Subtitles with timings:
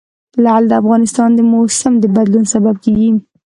[0.43, 3.09] لعل د افغانستان د موسم د بدلون سبب کېږي.